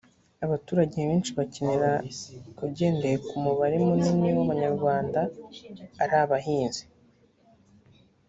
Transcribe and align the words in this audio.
abaturage 0.45 0.97
benshi 1.09 1.31
bakenera 1.39 1.91
ugendeye 2.67 3.15
ko 3.25 3.29
umubare 3.39 3.75
munini 3.85 4.29
w 4.35 4.39
abanyarwanda 4.45 5.19
ari 6.03 6.15
abahinzi 6.23 6.83